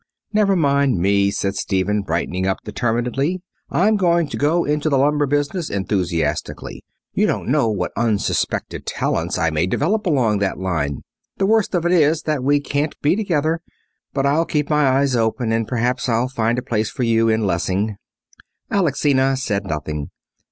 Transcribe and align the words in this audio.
"Never 0.33 0.55
mind 0.55 0.97
me," 0.97 1.29
said 1.29 1.53
Stephen, 1.55 2.01
brightening 2.01 2.47
up 2.47 2.57
determinedly. 2.65 3.39
"I'm 3.69 3.97
going 3.97 4.27
to 4.29 4.35
go 4.35 4.65
into 4.65 4.89
the 4.89 4.97
lumber 4.97 5.27
business 5.27 5.69
enthusiastically. 5.69 6.83
You 7.13 7.27
don't 7.27 7.47
know 7.49 7.69
what 7.69 7.91
unsuspected 7.95 8.87
talents 8.87 9.37
I 9.37 9.51
may 9.51 9.67
develop 9.67 10.07
along 10.07 10.39
that 10.39 10.57
line. 10.57 11.03
The 11.37 11.45
worst 11.45 11.75
of 11.75 11.85
it 11.85 11.91
is 11.91 12.23
that 12.23 12.43
we 12.43 12.59
can't 12.59 12.99
be 13.03 13.15
together. 13.15 13.61
But 14.11 14.25
I'll 14.25 14.43
keep 14.45 14.71
my 14.71 14.87
eyes 14.89 15.15
open, 15.15 15.51
and 15.51 15.67
perhaps 15.67 16.09
I'll 16.09 16.29
find 16.29 16.57
a 16.57 16.63
place 16.63 16.89
for 16.89 17.03
you 17.03 17.29
in 17.29 17.45
Lessing." 17.45 17.97
Alexina 18.71 19.37
said 19.37 19.65
nothing. 19.67 20.09